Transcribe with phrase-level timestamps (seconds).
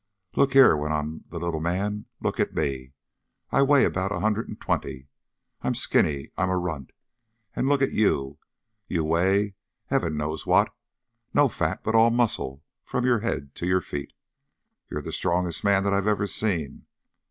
[0.35, 2.07] "Look here!" went on the little man.
[2.19, 2.93] "Look at me.
[3.51, 5.09] I weigh about a hundred and twenty.
[5.61, 6.31] I'm skinny.
[6.35, 6.89] I'm a runt.
[7.55, 8.39] And look at you.
[8.87, 9.53] You weigh
[9.91, 10.73] heaven knows what!
[11.35, 14.11] No fat, but all muscle from your head to your feet.
[14.89, 16.87] You're the strongest man that I've ever seen.